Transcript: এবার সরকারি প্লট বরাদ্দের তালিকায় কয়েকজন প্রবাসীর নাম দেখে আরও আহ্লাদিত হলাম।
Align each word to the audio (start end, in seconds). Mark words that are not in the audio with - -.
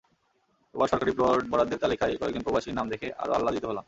এবার 0.75 0.87
সরকারি 0.87 1.11
প্লট 1.11 1.43
বরাদ্দের 1.51 1.81
তালিকায় 1.83 2.13
কয়েকজন 2.19 2.43
প্রবাসীর 2.43 2.77
নাম 2.77 2.87
দেখে 2.89 3.07
আরও 3.21 3.31
আহ্লাদিত 3.33 3.63
হলাম। 3.65 3.79